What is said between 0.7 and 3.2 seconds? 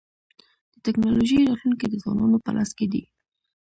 د ټکنالوژۍ راتلونکی د ځوانانو په لاس کي دی.